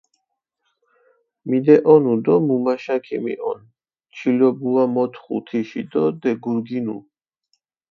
[1.47, 3.59] მიდეჸონუ დო მუმაშა ქიმიჸონ,
[4.15, 6.97] ჩილობუა მოთხუ თიში დო დეგურგინუ.